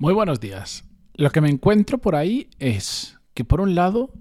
[0.00, 0.84] Muy buenos días.
[1.14, 4.12] Lo que me encuentro por ahí es que por un lado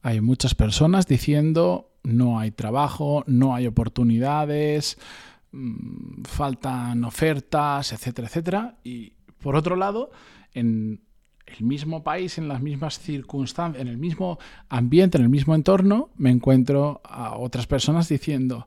[0.00, 4.96] hay muchas personas diciendo no hay trabajo, no hay oportunidades,
[5.52, 8.78] mm, faltan ofertas, etcétera, etcétera.
[8.84, 10.10] Y por otro lado,
[10.54, 11.02] en
[11.44, 14.38] el mismo país, en las mismas circunstancias, en el mismo
[14.70, 18.66] ambiente, en el mismo entorno, me encuentro a otras personas diciendo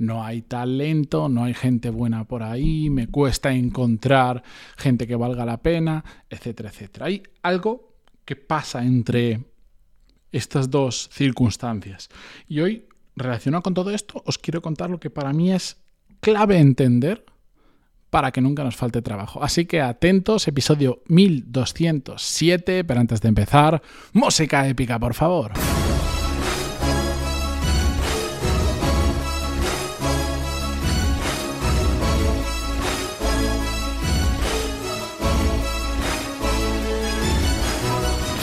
[0.00, 4.42] no hay talento, no hay gente buena por ahí, me cuesta encontrar
[4.76, 7.06] gente que valga la pena, etcétera, etcétera.
[7.06, 7.94] Hay algo
[8.24, 9.44] que pasa entre
[10.32, 12.08] estas dos circunstancias.
[12.48, 12.86] Y hoy,
[13.16, 15.76] relacionado con todo esto, os quiero contar lo que para mí es
[16.20, 17.24] clave entender
[18.10, 19.42] para que nunca nos falte trabajo.
[19.42, 23.80] Así que atentos, episodio 1207, pero antes de empezar,
[24.12, 25.52] música épica, por favor.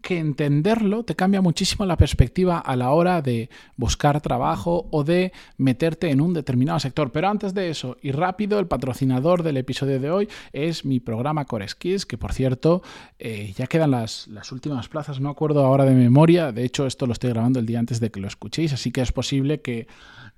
[0.00, 5.32] que entenderlo te cambia muchísimo la perspectiva a la hora de buscar trabajo o de
[5.58, 7.12] meterte en un determinado sector.
[7.12, 11.44] Pero antes de eso, y rápido, el patrocinador del episodio de hoy es mi programa
[11.44, 12.82] Core Skills, que por cierto,
[13.18, 17.06] eh, ya quedan las, las, últimas plazas, no acuerdo ahora de memoria, de hecho esto
[17.06, 19.86] lo estoy grabando el día antes de que lo escuchéis, así que es posible que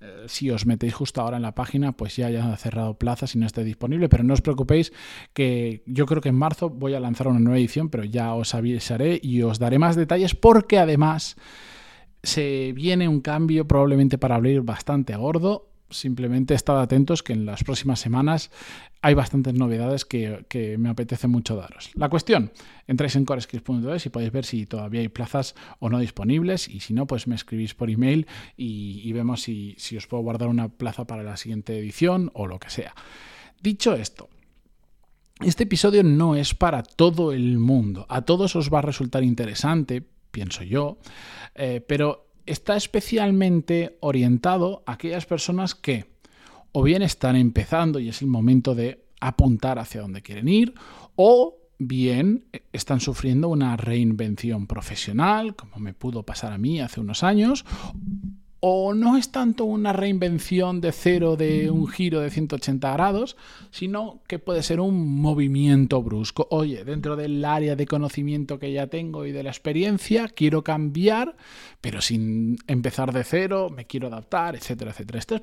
[0.00, 3.38] eh, si os metéis justo ahora en la página, pues ya haya cerrado plazas y
[3.38, 4.92] no esté disponible, pero no os preocupéis
[5.32, 8.54] que yo creo que en marzo voy a lanzar una nueva edición, pero ya os
[8.54, 11.36] avisaré y os daré más detalles porque además
[12.22, 17.64] se viene un cambio probablemente para abrir bastante gordo simplemente estad atentos que en las
[17.64, 18.50] próximas semanas
[19.00, 21.90] hay bastantes novedades que, me apetece mucho daros.
[21.94, 22.52] La cuestión,
[22.86, 26.94] entráis en coreskills.es y podéis ver si todavía hay plazas o no disponibles y si
[26.94, 31.06] no, pues me escribís por email y, vemos si, si os puedo guardar una plaza
[31.06, 32.94] para la siguiente edición o lo que sea.
[33.62, 34.28] Dicho esto,
[35.40, 38.06] este episodio no es para todo el mundo.
[38.08, 40.98] A todos os va a resultar interesante, pienso yo,
[41.54, 46.14] eh, pero está especialmente orientado a aquellas personas que
[46.72, 50.74] o bien están empezando y es el momento de apuntar hacia dónde quieren ir,
[51.14, 57.22] o bien están sufriendo una reinvención profesional, como me pudo pasar a mí hace unos
[57.22, 57.64] años,
[58.66, 63.36] o no es tanto una reinvención de cero de un giro de 180 grados,
[63.70, 66.48] sino que puede ser un movimiento brusco.
[66.50, 71.36] Oye, dentro del área de conocimiento que ya tengo y de la experiencia, quiero cambiar,
[71.82, 75.18] pero sin empezar de cero, me quiero adaptar, etcétera, etcétera.
[75.18, 75.42] Esto es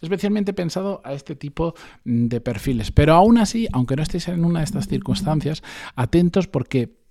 [0.00, 2.92] especialmente pensado a este tipo de perfiles.
[2.92, 5.64] Pero aún así, aunque no estéis en una de estas circunstancias,
[5.96, 7.03] atentos porque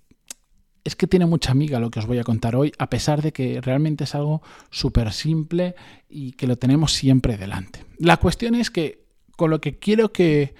[0.84, 3.32] es que tiene mucha amiga lo que os voy a contar hoy, a pesar de
[3.32, 5.74] que realmente es algo súper simple
[6.08, 7.84] y que lo tenemos siempre delante.
[7.98, 9.04] La cuestión es que
[9.36, 10.54] con lo que quiero que,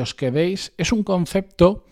[0.00, 1.84] os quedéis es un concepto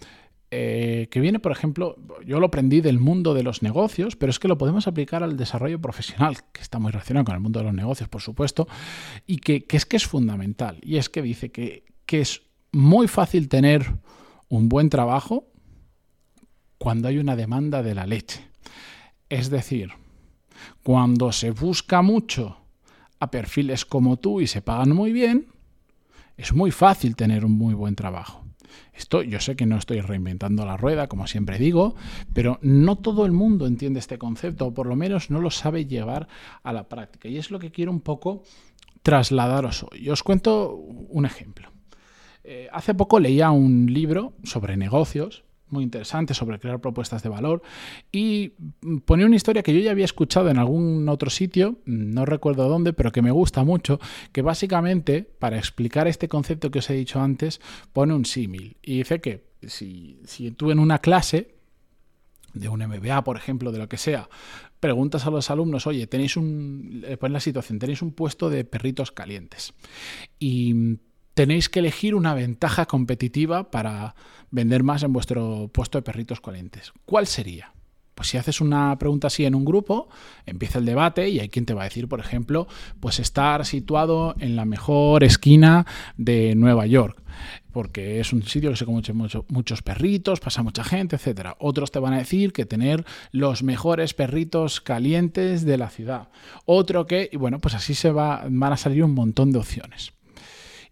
[0.50, 4.38] eh, que viene, por ejemplo, yo lo aprendí del mundo de los negocios, pero es
[4.38, 7.66] que lo podemos aplicar al desarrollo profesional, que está muy relacionado con el mundo de
[7.66, 8.66] los negocios, por supuesto,
[9.26, 10.78] y que, que es que es fundamental.
[10.82, 12.40] Y es que dice que, que es
[12.72, 13.92] muy fácil tener
[14.48, 15.49] un buen trabajo,
[16.80, 18.40] cuando hay una demanda de la leche.
[19.28, 19.90] Es decir,
[20.82, 22.56] cuando se busca mucho
[23.20, 25.48] a perfiles como tú y se pagan muy bien,
[26.38, 28.46] es muy fácil tener un muy buen trabajo.
[28.94, 31.96] Esto yo sé que no estoy reinventando la rueda, como siempre digo,
[32.32, 35.84] pero no todo el mundo entiende este concepto, o por lo menos no lo sabe
[35.84, 36.28] llevar
[36.62, 37.28] a la práctica.
[37.28, 38.42] Y es lo que quiero un poco
[39.02, 40.08] trasladaros hoy.
[40.08, 41.70] Os cuento un ejemplo.
[42.42, 47.62] Eh, hace poco leía un libro sobre negocios muy interesante sobre crear propuestas de valor.
[48.12, 48.52] Y
[49.04, 52.92] ponía una historia que yo ya había escuchado en algún otro sitio, no recuerdo dónde,
[52.92, 54.00] pero que me gusta mucho,
[54.32, 57.60] que básicamente para explicar este concepto que os he dicho antes
[57.92, 58.76] pone un símil.
[58.82, 61.54] Y dice que si, si tú en una clase
[62.54, 64.28] de un MBA, por ejemplo, de lo que sea,
[64.80, 69.12] preguntas a los alumnos, oye, tenéis un, pon la situación, tenéis un puesto de perritos
[69.12, 69.74] calientes
[70.38, 70.98] y
[71.34, 74.14] tenéis que elegir una ventaja competitiva para
[74.50, 76.92] vender más en vuestro puesto de perritos calientes.
[77.04, 77.72] ¿Cuál sería?
[78.20, 80.10] Pues si haces una pregunta así en un grupo,
[80.44, 82.68] empieza el debate y hay quien te va a decir, por ejemplo,
[83.00, 85.86] pues estar situado en la mejor esquina
[86.18, 87.22] de Nueva York,
[87.72, 89.00] porque es un sitio que se come
[89.48, 91.52] muchos perritos, pasa mucha gente, etc.
[91.58, 96.28] Otros te van a decir que tener los mejores perritos calientes de la ciudad.
[96.66, 100.12] Otro que, y bueno, pues así se va, van a salir un montón de opciones.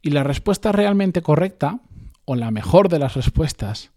[0.03, 1.81] Y la respuesta realmente correcta,
[2.25, 3.91] o la mejor de las respuestas,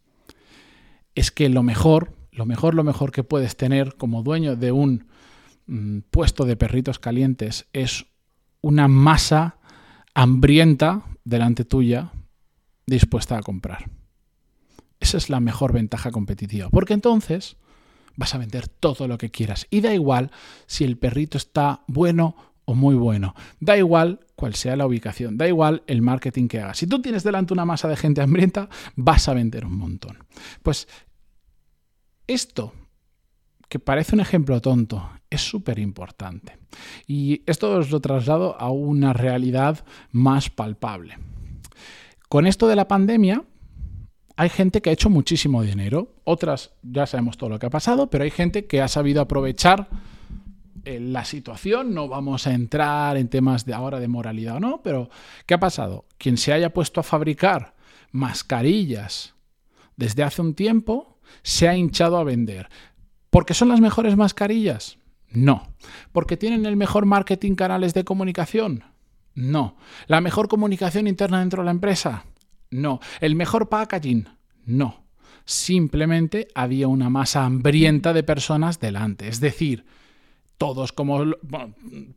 [1.16, 5.08] es que lo mejor, lo mejor, lo mejor que puedes tener como dueño de un
[5.68, 8.06] mm, puesto de perritos calientes es
[8.62, 9.58] una masa
[10.14, 12.12] hambrienta delante tuya
[12.86, 13.90] dispuesta a comprar.
[15.00, 17.58] Esa es la mejor ventaja competitiva, porque entonces
[18.16, 20.32] vas a vender todo lo que quieras y da igual
[20.68, 22.36] si el perrito está bueno
[22.76, 26.78] muy bueno, da igual cuál sea la ubicación, da igual el marketing que hagas.
[26.78, 30.18] Si tú tienes delante una masa de gente hambrienta, vas a vender un montón.
[30.64, 30.88] Pues
[32.28, 32.74] esto,
[33.70, 36.58] que parece un ejemplo tonto, es súper importante.
[37.08, 41.18] Y esto os lo traslado a una realidad más palpable.
[42.30, 43.44] Con esto de la pandemia,
[44.36, 48.10] hay gente que ha hecho muchísimo dinero, otras ya sabemos todo lo que ha pasado,
[48.10, 49.88] pero hay gente que ha sabido aprovechar
[50.86, 55.10] la situación, no vamos a entrar en temas de ahora de moralidad o no, pero
[55.46, 56.06] ¿qué ha pasado?
[56.18, 57.76] Quien se haya puesto a fabricar
[58.12, 59.36] mascarillas
[59.96, 62.70] desde hace un tiempo se ha hinchado a vender.
[63.30, 64.98] ¿Porque son las mejores mascarillas?
[65.30, 65.74] No.
[66.12, 68.84] ¿Porque tienen el mejor marketing canales de comunicación?
[69.34, 69.78] No.
[70.08, 72.26] ¿La mejor comunicación interna dentro de la empresa?
[72.70, 73.00] No.
[73.22, 74.28] ¿El mejor packaging?
[74.66, 75.06] No.
[75.46, 79.28] Simplemente había una masa hambrienta de personas delante.
[79.28, 79.86] Es decir,
[80.62, 81.26] todos como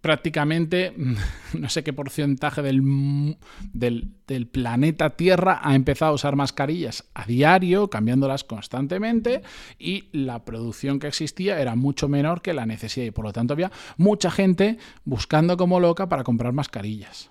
[0.02, 0.92] prácticamente
[1.54, 3.38] no sé qué porcentaje del,
[3.72, 9.40] del, planeta Tierra ha empezado a usar mascarillas a diario, cambiándolas constantemente
[9.78, 13.54] y la producción que existía era mucho menor que la necesidad y por lo tanto
[13.54, 14.76] había mucha gente
[15.06, 17.30] buscando como loca para comprar mascarillas.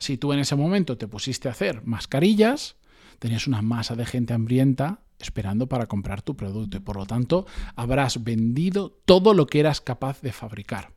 [0.00, 2.74] Si tú en ese momento te pusiste a hacer mascarillas,
[3.18, 7.46] tenías una masa de gente hambrienta esperando para comprar tu producto y por lo tanto
[7.76, 10.92] habrás vendido todo lo que eras capaz de fabricar.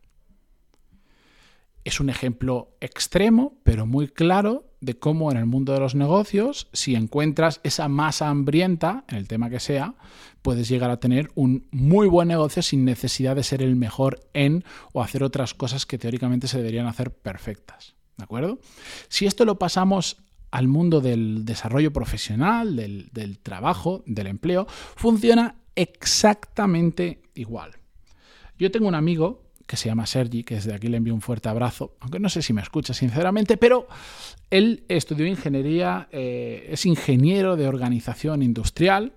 [1.83, 6.67] Es un ejemplo extremo, pero muy claro, de cómo en el mundo de los negocios,
[6.73, 9.95] si encuentras esa masa hambrienta, en el tema que sea,
[10.41, 14.65] puedes llegar a tener un muy buen negocio sin necesidad de ser el mejor en
[14.91, 17.95] o hacer otras cosas que teóricamente se deberían hacer perfectas.
[18.17, 18.59] ¿De acuerdo?
[19.07, 20.17] Si esto lo pasamos
[20.51, 27.75] al mundo del desarrollo profesional, del, trabajo, del empleo, funciona exactamente igual.
[28.57, 31.49] Yo tengo un amigo que se llama Sergi, que desde aquí le envío un fuerte
[31.49, 33.88] abrazo, aunque no sé si me escucha sinceramente, pero
[34.49, 39.13] él estudió ingeniería, eh, es ingeniero de organización industrial,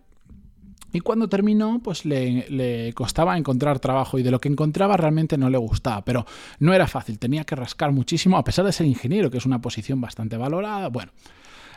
[0.92, 5.50] y cuando terminó, pues le, costaba encontrar trabajo y de lo que encontraba realmente no
[5.50, 6.26] le gustaba, pero
[6.58, 9.60] no era fácil, tenía que rascar muchísimo, a pesar de ser ingeniero, que es una
[9.60, 10.88] posición bastante valorada.
[10.88, 11.12] Bueno,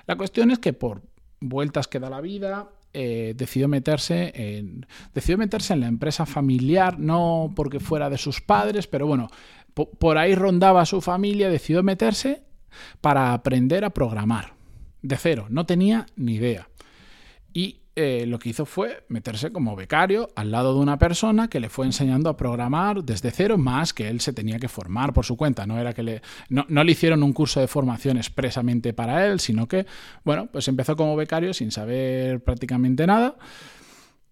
[0.07, 1.01] la cuestión es que por
[1.39, 6.99] vueltas que da la vida, eh, decidió, meterse en, decidió meterse en la empresa familiar,
[6.99, 9.29] no porque fuera de sus padres, pero bueno,
[9.73, 12.43] por ahí rondaba su familia, decidió meterse
[13.01, 14.53] para aprender a programar.
[15.01, 16.69] De cero, no tenía ni idea.
[17.51, 21.59] Y eh, lo que hizo fue meterse como becario al lado de una persona que
[21.59, 25.25] le fue enseñando a programar desde cero, más que él se tenía que formar por
[25.25, 25.67] su cuenta.
[25.67, 29.67] No era que le, no, le hicieron un curso de formación expresamente para él, sino
[29.67, 29.85] que,
[30.23, 33.35] bueno, pues empezó como becario sin saber prácticamente nada.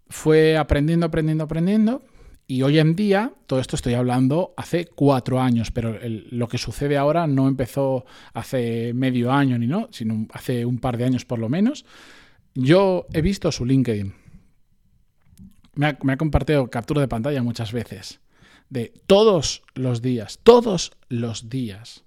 [0.09, 2.01] Fue aprendiendo, aprendiendo, aprendiendo.
[2.47, 6.97] Y hoy en día, todo esto estoy hablando hace cuatro años, pero lo que sucede
[6.97, 11.37] ahora no empezó hace medio año ni no, sino hace un par de años por
[11.37, 11.85] lo menos.
[12.53, 14.13] Yo he visto su LinkedIn.
[15.75, 18.19] Me ha, compartido captura de pantalla muchas veces.
[18.69, 22.03] De todos los días, todos los días,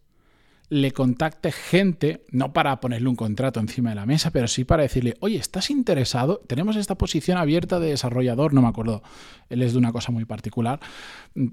[0.68, 4.82] le contacte gente, no para ponerle un contrato encima de la mesa, pero sí para
[4.82, 6.42] decirle, oye, ¿estás interesado?
[6.46, 9.02] Tenemos esta posición abierta de desarrollador, no me acuerdo,
[9.48, 10.80] él es de una cosa muy particular.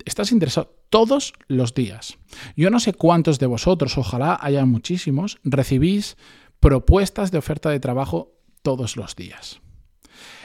[0.06, 0.75] ¿Estás interesado?
[0.89, 2.18] Todos los días.
[2.56, 6.18] Yo no sé cuántos de vosotros, ojalá haya muchísimos, recibís
[6.60, 9.62] propuestas de oferta de trabajo todos los días.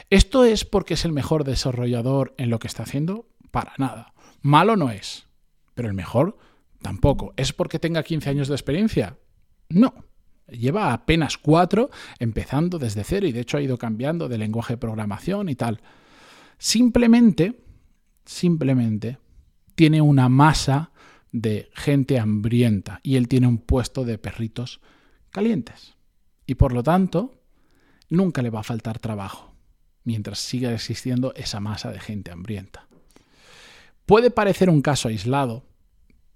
[0.09, 3.27] ¿Esto es porque es el mejor desarrollador en lo que está haciendo?
[3.51, 4.13] Para nada.
[4.41, 5.27] Malo no es,
[5.73, 6.37] pero el mejor
[6.81, 7.33] tampoco.
[7.35, 9.17] ¿Es porque tenga 15 años de experiencia?
[9.69, 9.93] No.
[10.47, 14.77] Lleva apenas cuatro, empezando desde cero y de hecho ha ido cambiando de lenguaje de
[14.77, 15.81] programación y tal.
[16.57, 17.59] Simplemente,
[18.25, 19.17] simplemente,
[19.75, 20.91] tiene una masa
[21.33, 24.79] de gente hambrienta y él tiene un puesto de perritos
[25.31, 25.95] calientes.
[26.45, 27.41] Y por lo tanto,
[28.09, 29.53] nunca le va a faltar trabajo,
[30.03, 32.87] mientras siga existiendo esa masa de gente hambrienta.
[34.05, 35.65] Puede parecer un caso aislado,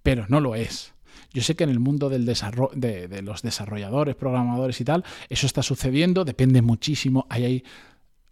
[0.03, 0.93] pero no lo es.
[1.33, 2.19] Yo sé que en el mundo de,
[3.21, 7.25] los desarrolladores, programadores y tal, eso está sucediendo, depende muchísimo.
[7.29, 7.63] Hay,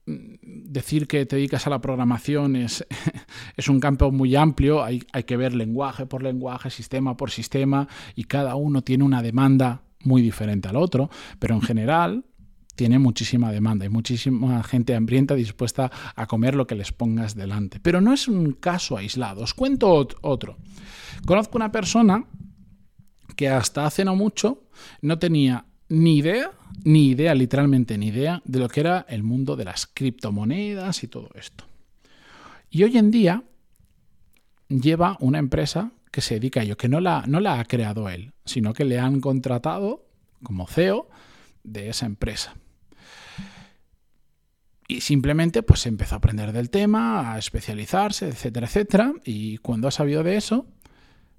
[0.05, 2.85] mm, decir que te dedicas a la programación es,
[3.55, 7.87] es un campo muy amplio, hay, hay que ver lenguaje por lenguaje, sistema por sistema,
[8.15, 12.25] y cada uno tiene una demanda muy diferente al otro, pero en general
[12.79, 17.81] tiene muchísima demanda y muchísima gente hambrienta dispuesta a comer lo que les pongas delante.
[17.81, 19.41] Pero no es un caso aislado.
[19.41, 20.55] Os cuento otro.
[21.25, 22.25] Conozco una persona
[23.35, 24.63] que hasta hace no mucho
[25.01, 26.53] no tenía ni idea,
[26.85, 31.09] ni idea, literalmente ni idea, de lo que era el mundo de las criptomonedas y
[31.09, 31.65] todo esto.
[32.69, 33.43] Y hoy en día
[34.69, 38.07] lleva una empresa que se dedica a ello, que no la, no la ha creado
[38.07, 40.05] él, sino que le han contratado
[40.43, 41.09] como CEO
[41.65, 42.55] de esa empresa.
[44.89, 49.13] Y simplemente pues empezó a aprender del tema, a especializarse, etcétera, etcétera.
[49.23, 50.65] Y cuando ha sabido de eso,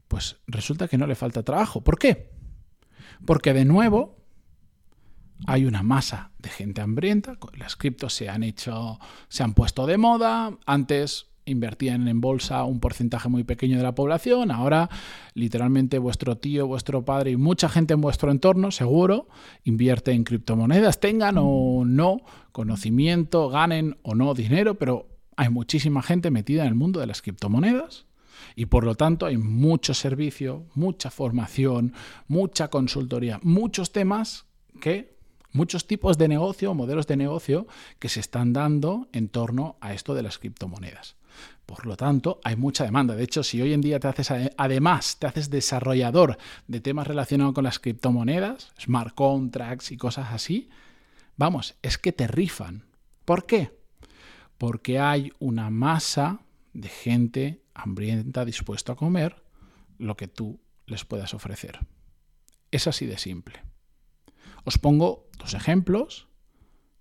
[0.06, 1.82] pues resulta que no le falta trabajo.
[1.82, 2.30] ¿Por qué?
[3.26, 4.24] Porque de nuevo
[5.48, 9.98] hay una masa de gente hambrienta, las criptos se han hecho, se han puesto de
[9.98, 14.88] moda, antes invertían en bolsa un porcentaje muy pequeño de la población, ahora
[15.34, 19.28] literalmente vuestro tío, vuestro padre y mucha gente en vuestro entorno, seguro,
[19.64, 22.18] invierte en criptomonedas, tengan o no
[22.52, 27.22] conocimiento, ganen o no dinero, pero hay muchísima gente metida en el mundo de las
[27.22, 28.06] criptomonedas
[28.56, 31.94] y por lo tanto hay mucho servicio, mucha formación,
[32.28, 34.46] mucha consultoría, muchos temas
[34.80, 35.18] que
[35.52, 37.66] muchos tipos de negocio, modelos de negocio
[37.98, 41.16] que se están dando en torno a esto de las criptomonedas.
[41.70, 43.14] Por lo tanto, hay mucha demanda.
[43.14, 46.36] De hecho, si hoy en día te haces, además, te haces desarrollador
[46.66, 50.68] de temas relacionados con las criptomonedas, smart contracts y cosas así,
[51.36, 52.86] vamos, es que te rifan.
[53.24, 53.70] ¿Por qué?
[54.58, 56.40] Porque hay una masa
[56.72, 59.40] de gente hambrienta dispuesta a comer
[59.96, 61.78] lo que tú les puedas ofrecer.
[62.72, 63.62] Es así de simple.
[64.64, 66.26] Os pongo dos ejemplos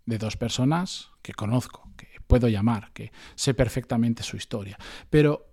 [0.06, 1.88] de dos personas que conozco,
[2.30, 4.78] puedo llamar, que sé perfectamente su historia.
[5.10, 5.48] Pero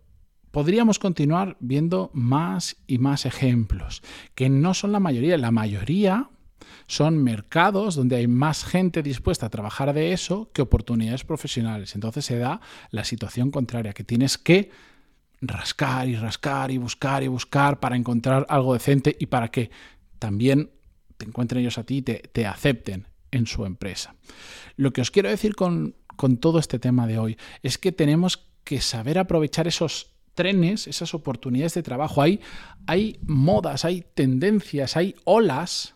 [0.51, 4.03] podríamos continuar viendo más y más ejemplos,
[4.35, 5.39] que no son la mayoría.
[5.39, 6.29] La mayoría
[6.87, 11.95] son mercados donde hay más gente dispuesta a trabajar de eso que oportunidades profesionales.
[11.95, 14.71] Entonces se da la situación contraria, que tienes que
[15.41, 19.71] rascar y rascar y buscar y buscar para encontrar algo decente y para que
[20.19, 20.71] también
[21.17, 24.15] te encuentren ellos a ti y te, te acepten en su empresa.
[24.77, 27.39] Lo que os quiero decir con con todo este tema de hoy.
[27.63, 32.23] Es que tenemos que saber aprovechar esos trenes, esas oportunidades de trabajo.
[32.23, 32.41] Hay,
[32.87, 35.95] hay modas, hay tendencias, hay olas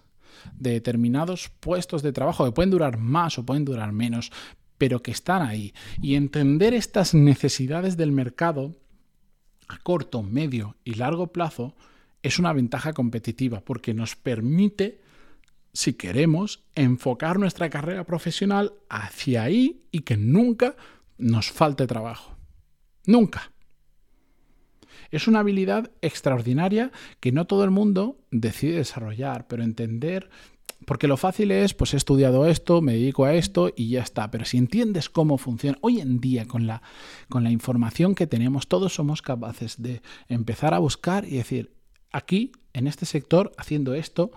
[0.59, 4.33] de determinados puestos de trabajo que pueden durar más o pueden durar menos,
[4.79, 5.75] pero que están ahí.
[6.01, 8.77] Y entender estas necesidades del mercado
[9.69, 11.75] a corto, medio y largo plazo
[12.23, 15.01] es una ventaja competitiva porque nos permite
[15.73, 20.77] si queremos enfocar nuestra carrera profesional hacia ahí y que nunca
[21.19, 22.37] nos falte trabajo.
[23.07, 23.53] Nunca.
[25.11, 30.31] Es una habilidad extraordinaria que no todo el mundo decide desarrollar, pero entender,
[30.87, 34.31] porque lo fácil es, pues he estudiado esto, me dedico a esto y ya está,
[34.31, 36.83] pero si entiendes cómo funciona, hoy en día con la,
[37.29, 41.73] con la información que tenemos, todos somos capaces de empezar a buscar y decir,
[42.13, 44.31] aquí, en este sector, haciendo esto,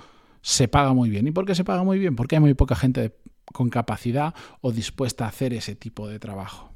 [0.44, 1.26] se paga muy bien.
[1.26, 2.16] ¿Y por qué se paga muy bien?
[2.16, 6.72] Porque hay muy poca gente con capacidad o dispuesta a hacer ese tipo de trabajo.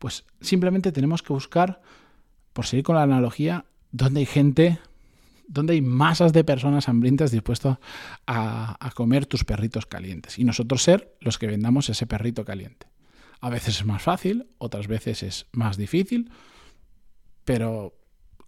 [0.00, 1.80] Pues simplemente tenemos que buscar,
[2.52, 4.80] por seguir con la analogía, donde hay gente,
[5.46, 7.78] donde hay masas de personas hambrientas dispuestas
[8.26, 10.36] a, a comer tus perritos calientes.
[10.40, 12.88] Y nosotros ser los que vendamos ese perrito caliente.
[13.40, 16.32] A veces es más fácil, otras veces es más difícil,
[17.44, 17.96] pero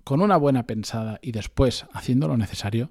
[0.02, 2.90] con una buena pensada y después haciendo lo necesario,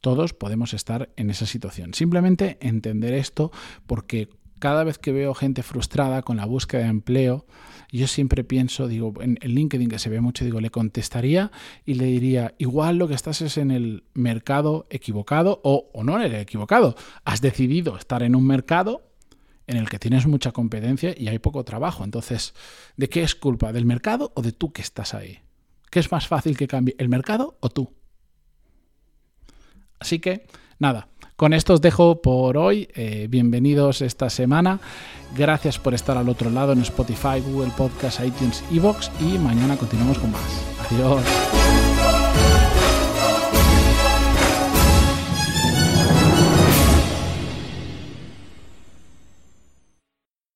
[0.00, 1.94] todos podemos estar en esa situación.
[1.94, 3.50] Simplemente entender esto
[3.86, 7.46] porque cada vez que veo gente frustrada con la búsqueda de empleo,
[7.92, 11.50] yo siempre pienso, digo, en, LinkedIn que se ve mucho, digo, le contestaría
[11.84, 16.16] y le diría, igual lo que estás es en el mercado equivocado o, o no
[16.16, 16.96] en el equivocado.
[17.24, 19.06] Has decidido estar en un mercado
[19.66, 22.04] en el que tienes mucha competencia y hay poco trabajo.
[22.04, 22.54] Entonces,
[22.96, 23.72] ¿de qué es culpa?
[23.72, 25.40] ¿Del mercado o de tú que estás ahí?
[25.90, 27.92] ¿Qué es más fácil que cambie, el mercado o tú?
[30.06, 30.46] Así que,
[30.78, 32.88] nada, con esto os dejo por hoy.
[32.94, 34.78] Eh, bienvenidos esta semana.
[35.36, 40.18] Gracias por estar al otro lado en Spotify, Google Podcast, iTunes, Evox y mañana continuamos
[40.18, 40.64] con más.
[40.92, 41.55] Adiós.